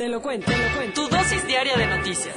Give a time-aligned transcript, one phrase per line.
[0.00, 1.02] Te lo cuento, te lo cuento.
[1.02, 2.34] Tu dosis diaria de noticias.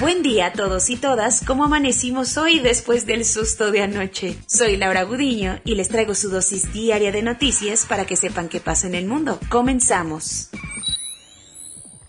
[0.00, 4.36] Buen día a todos y todas, ¿cómo amanecimos hoy después del susto de anoche?
[4.48, 8.58] Soy Laura Gudiño y les traigo su dosis diaria de noticias para que sepan qué
[8.58, 9.38] pasa en el mundo.
[9.50, 10.50] Comenzamos.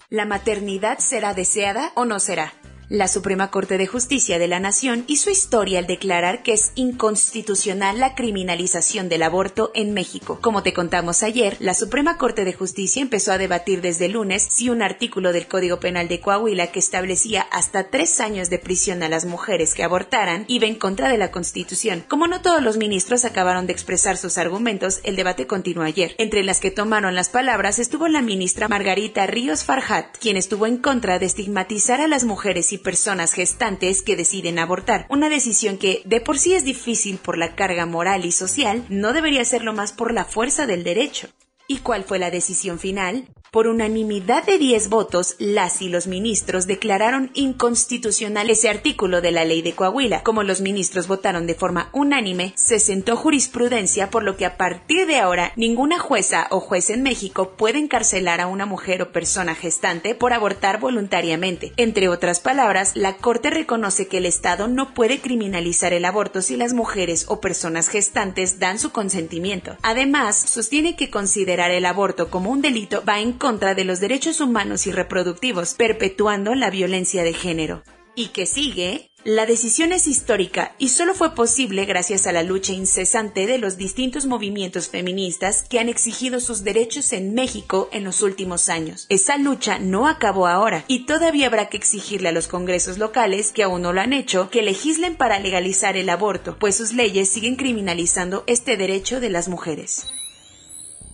[0.09, 2.53] ¿La maternidad será deseada o no será?
[2.93, 7.99] La Suprema Corte de Justicia de la Nación hizo historia al declarar que es inconstitucional
[7.99, 10.39] la criminalización del aborto en México.
[10.41, 14.69] Como te contamos ayer, la Suprema Corte de Justicia empezó a debatir desde lunes si
[14.69, 19.07] un artículo del Código Penal de Coahuila que establecía hasta tres años de prisión a
[19.07, 22.03] las mujeres que abortaran iba en contra de la Constitución.
[22.09, 26.13] Como no todos los ministros acabaron de expresar sus argumentos, el debate continuó ayer.
[26.17, 30.75] Entre las que tomaron las palabras estuvo la ministra Margarita Ríos Farhat, quien estuvo en
[30.75, 36.01] contra de estigmatizar a las mujeres y personas gestantes que deciden abortar, una decisión que
[36.05, 39.93] de por sí es difícil por la carga moral y social, no debería serlo más
[39.93, 41.29] por la fuerza del derecho.
[41.67, 43.27] ¿Y cuál fue la decisión final?
[43.51, 49.43] Por unanimidad de 10 votos, las y los ministros declararon inconstitucional ese artículo de la
[49.43, 50.23] ley de Coahuila.
[50.23, 55.05] Como los ministros votaron de forma unánime, se sentó jurisprudencia por lo que a partir
[55.05, 59.53] de ahora ninguna jueza o juez en México puede encarcelar a una mujer o persona
[59.53, 61.73] gestante por abortar voluntariamente.
[61.75, 66.55] Entre otras palabras, la Corte reconoce que el Estado no puede criminalizar el aborto si
[66.55, 69.75] las mujeres o personas gestantes dan su consentimiento.
[69.81, 74.39] Además, sostiene que considerar el aborto como un delito va en contra de los derechos
[74.39, 77.83] humanos y reproductivos, perpetuando la violencia de género.
[78.13, 79.09] ¿Y que sigue?
[79.23, 83.77] La decisión es histórica y solo fue posible gracias a la lucha incesante de los
[83.77, 89.07] distintos movimientos feministas que han exigido sus derechos en México en los últimos años.
[89.09, 93.63] Esa lucha no acabó ahora y todavía habrá que exigirle a los congresos locales, que
[93.63, 97.55] aún no lo han hecho, que legislen para legalizar el aborto, pues sus leyes siguen
[97.55, 100.07] criminalizando este derecho de las mujeres.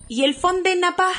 [0.08, 1.10] ¿Y el Fonde Napa?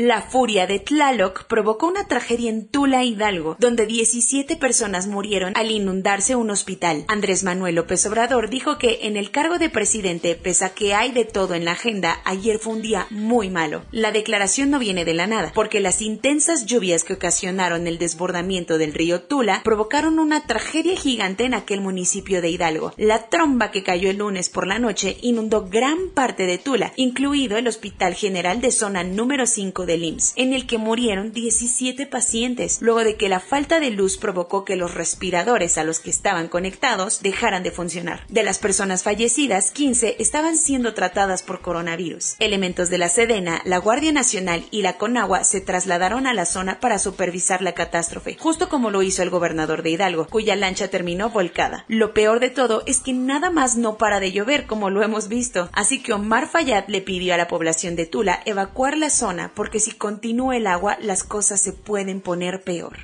[0.00, 5.72] La furia de Tlaloc provocó una tragedia en Tula Hidalgo, donde 17 personas murieron al
[5.72, 7.04] inundarse un hospital.
[7.08, 11.10] Andrés Manuel López Obrador dijo que en el cargo de presidente, pese a que hay
[11.10, 13.82] de todo en la agenda, ayer fue un día muy malo.
[13.90, 18.78] La declaración no viene de la nada, porque las intensas lluvias que ocasionaron el desbordamiento
[18.78, 22.92] del río Tula provocaron una tragedia gigante en aquel municipio de Hidalgo.
[22.98, 27.58] La tromba que cayó el lunes por la noche inundó gran parte de Tula, incluido
[27.58, 29.87] el Hospital General de Zona número 5
[30.36, 34.76] en el que murieron 17 pacientes, luego de que la falta de luz provocó que
[34.76, 38.24] los respiradores a los que estaban conectados dejaran de funcionar.
[38.28, 42.36] De las personas fallecidas, 15 estaban siendo tratadas por coronavirus.
[42.38, 46.80] Elementos de la Sedena, la Guardia Nacional y la Conagua se trasladaron a la zona
[46.80, 51.30] para supervisar la catástrofe, justo como lo hizo el gobernador de Hidalgo, cuya lancha terminó
[51.30, 51.84] volcada.
[51.88, 55.28] Lo peor de todo es que nada más no para de llover, como lo hemos
[55.28, 59.52] visto, así que Omar Fayad le pidió a la población de Tula evacuar la zona
[59.54, 62.96] porque si continúa el agua las cosas se pueden poner peor.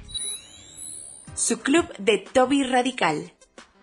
[1.34, 3.32] Su club de Toby Radical.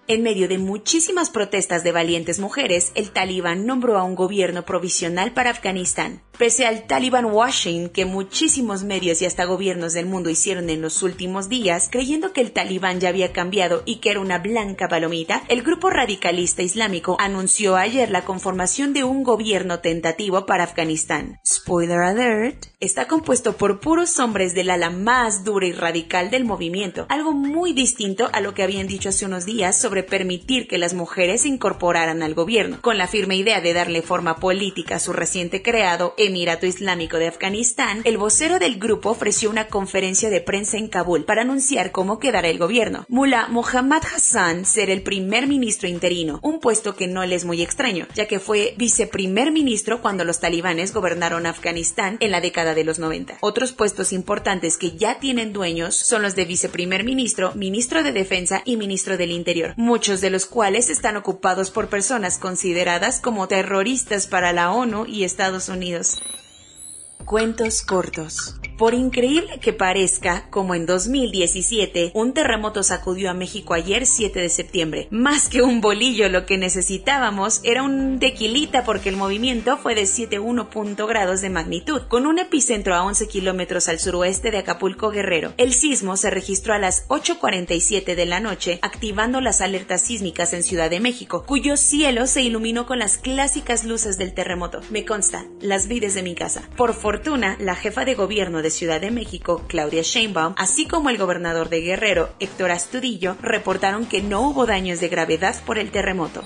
[0.07, 5.33] En medio de muchísimas protestas de valientes mujeres, el talibán nombró a un gobierno provisional
[5.33, 6.21] para Afganistán.
[6.41, 11.03] Pese al talibán washing que muchísimos medios y hasta gobiernos del mundo hicieron en los
[11.03, 15.43] últimos días, creyendo que el talibán ya había cambiado y que era una blanca palomita,
[15.49, 21.39] el grupo radicalista islámico anunció ayer la conformación de un gobierno tentativo para Afganistán.
[21.45, 27.05] Spoiler alert, está compuesto por puros hombres del ala más dura y radical del movimiento,
[27.09, 30.95] algo muy distinto a lo que habían dicho hace unos días sobre permitir que las
[30.95, 35.13] mujeres se incorporaran al gobierno, con la firme idea de darle forma política a su
[35.13, 40.77] reciente creado Emirato Islámico de Afganistán, el vocero del grupo ofreció una conferencia de prensa
[40.77, 43.05] en Kabul para anunciar cómo quedará el gobierno.
[43.09, 47.61] Mullah Mohammad Hassan será el primer ministro interino, un puesto que no le es muy
[47.61, 52.85] extraño, ya que fue viceprimer ministro cuando los talibanes gobernaron Afganistán en la década de
[52.85, 53.39] los 90.
[53.41, 58.61] Otros puestos importantes que ya tienen dueños son los de viceprimer ministro, ministro de defensa
[58.63, 64.27] y ministro del interior, muchos de los cuales están ocupados por personas consideradas como terroristas
[64.27, 66.20] para la ONU y Estados Unidos.
[67.25, 68.55] Cuentos cortos.
[68.81, 74.49] Por increíble que parezca, como en 2017, un terremoto sacudió a México ayer 7 de
[74.49, 75.07] septiembre.
[75.11, 80.05] Más que un bolillo, lo que necesitábamos era un tequilita porque el movimiento fue de
[80.05, 85.53] 7.1 grados de magnitud, con un epicentro a 11 kilómetros al suroeste de Acapulco Guerrero.
[85.57, 90.63] El sismo se registró a las 8.47 de la noche, activando las alertas sísmicas en
[90.63, 94.81] Ciudad de México, cuyo cielo se iluminó con las clásicas luces del terremoto.
[94.89, 96.67] Me consta, las vi desde mi casa.
[96.75, 101.19] Por fortuna, la jefa de gobierno de Ciudad de México, Claudia Sheinbaum, así como el
[101.19, 106.43] gobernador de Guerrero, Héctor Astudillo, reportaron que no hubo daños de gravedad por el terremoto.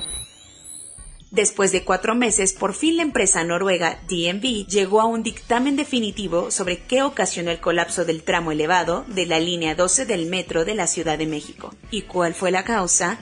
[1.35, 6.49] Después de cuatro meses, por fin la empresa noruega DNB llegó a un dictamen definitivo
[6.49, 10.75] sobre qué ocasionó el colapso del tramo elevado de la línea 12 del metro de
[10.75, 11.73] la Ciudad de México.
[11.91, 13.19] ¿Y cuál fue la causa?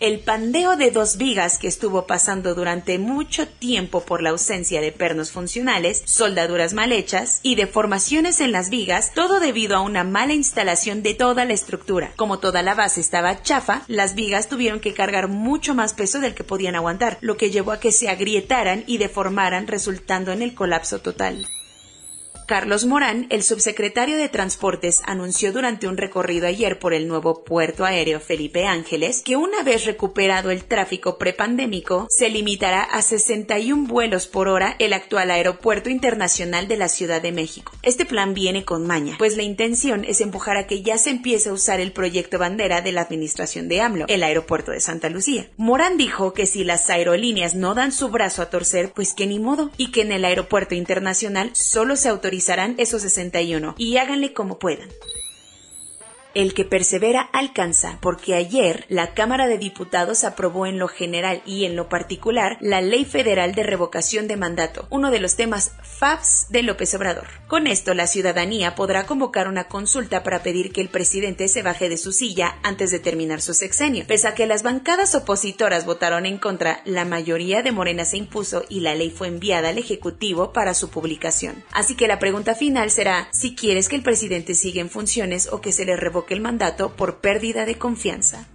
[0.00, 4.92] El pandeo de dos vigas que estuvo pasando durante mucho tiempo por la ausencia de
[4.92, 10.32] pernos funcionales, soldaduras mal hechas y deformaciones en las vigas, todo debido a una mala
[10.32, 12.14] instalación de toda la estructura.
[12.16, 16.34] Como toda la base estaba chafa, las vigas tuvieron que cargar mucho más peso del
[16.34, 20.54] que podían aguantar, lo que llevó a que se agrietaran y deformaran resultando en el
[20.54, 21.46] colapso total.
[22.50, 27.84] Carlos Morán, el subsecretario de Transportes, anunció durante un recorrido ayer por el nuevo puerto
[27.84, 34.26] aéreo Felipe Ángeles que una vez recuperado el tráfico prepandémico, se limitará a 61 vuelos
[34.26, 37.70] por hora el actual aeropuerto internacional de la Ciudad de México.
[37.84, 41.50] Este plan viene con maña, pues la intención es empujar a que ya se empiece
[41.50, 45.48] a usar el proyecto bandera de la administración de AMLO, el aeropuerto de Santa Lucía.
[45.56, 49.38] Morán dijo que si las aerolíneas no dan su brazo a torcer, pues que ni
[49.38, 52.39] modo, y que en el aeropuerto internacional solo se autoriza
[52.78, 54.88] esos 61 y háganle como puedan.
[56.32, 61.64] El que persevera alcanza, porque ayer la Cámara de Diputados aprobó en lo general y
[61.64, 66.46] en lo particular la Ley Federal de Revocación de Mandato, uno de los temas FABs
[66.48, 67.26] de López Obrador.
[67.48, 71.88] Con esto, la ciudadanía podrá convocar una consulta para pedir que el presidente se baje
[71.88, 74.04] de su silla antes de terminar su sexenio.
[74.06, 78.64] Pese a que las bancadas opositoras votaron en contra, la mayoría de Morena se impuso
[78.68, 81.64] y la ley fue enviada al Ejecutivo para su publicación.
[81.72, 85.60] Así que la pregunta final será si quieres que el presidente siga en funciones o
[85.60, 88.46] que se le revoque el mandato por pérdida de confianza.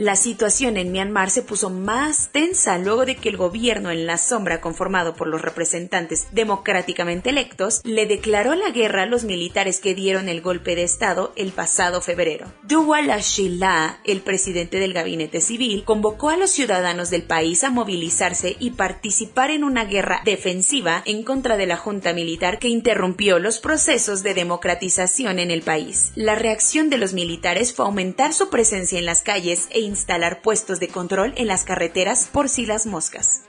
[0.00, 4.16] La situación en Myanmar se puso más tensa luego de que el gobierno en la
[4.16, 9.94] sombra conformado por los representantes democráticamente electos le declaró la guerra a los militares que
[9.94, 12.50] dieron el golpe de Estado el pasado febrero.
[12.62, 18.56] Duwala Shila, el presidente del gabinete civil, convocó a los ciudadanos del país a movilizarse
[18.58, 23.58] y participar en una guerra defensiva en contra de la junta militar que interrumpió los
[23.58, 26.12] procesos de democratización en el país.
[26.14, 30.80] La reacción de los militares fue aumentar su presencia en las calles e instalar puestos
[30.80, 33.42] de control en las carreteras por si las moscas.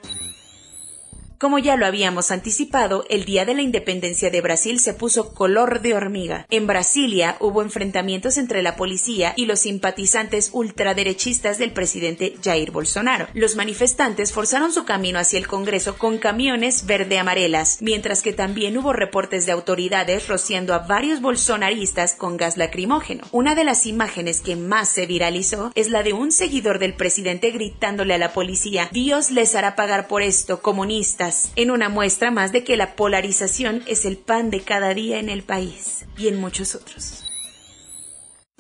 [1.41, 5.81] Como ya lo habíamos anticipado, el día de la independencia de Brasil se puso color
[5.81, 6.45] de hormiga.
[6.51, 13.25] En Brasilia hubo enfrentamientos entre la policía y los simpatizantes ultraderechistas del presidente Jair Bolsonaro.
[13.33, 18.93] Los manifestantes forzaron su camino hacia el Congreso con camiones verde-amarelas, mientras que también hubo
[18.93, 23.23] reportes de autoridades rociando a varios bolsonaristas con gas lacrimógeno.
[23.31, 27.49] Una de las imágenes que más se viralizó es la de un seguidor del presidente
[27.49, 32.51] gritándole a la policía Dios les hará pagar por esto, comunistas en una muestra más
[32.51, 36.39] de que la polarización es el pan de cada día en el país y en
[36.39, 37.23] muchos otros.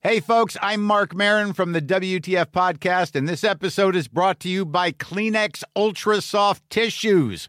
[0.00, 4.50] Hey, folks, I'm Mark Marin from the WTF Podcast, and this episode is brought to
[4.50, 7.48] you by Kleenex Ultra Soft Tissues